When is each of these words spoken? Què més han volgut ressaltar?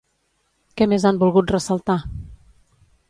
Què 0.81 0.87
més 0.93 1.05
han 1.09 1.21
volgut 1.25 1.53
ressaltar? 1.57 1.99